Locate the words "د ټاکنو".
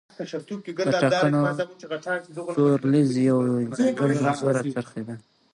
0.77-1.41